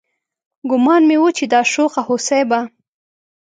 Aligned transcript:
ګومان 0.69 1.01
مې 1.09 1.17
و 1.21 1.25
چې 1.37 1.45
دا 1.53 1.61
شوخه 1.71 2.01
هوسۍ 2.07 2.41
به 2.49 2.59